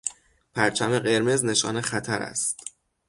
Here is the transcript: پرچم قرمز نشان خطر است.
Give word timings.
پرچم 0.53 0.99
قرمز 0.99 1.45
نشان 1.45 1.81
خطر 1.81 2.19
است. 2.21 2.59